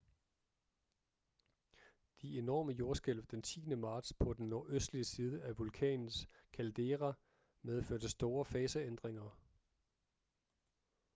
de 2.21 2.37
enorme 2.37 2.71
jordskælv 2.73 3.25
den 3.31 3.41
10. 3.41 3.75
marts 3.75 4.13
på 4.13 4.33
den 4.33 4.49
nordøstlige 4.49 5.03
side 5.03 5.43
af 5.43 5.57
vulkanens 5.57 6.27
caldera 6.57 7.13
medførte 7.61 8.09
store 8.09 8.45
faseændringer 8.45 9.29